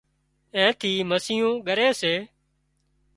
[0.55, 2.13] اين ٿي مسيون ڳري سي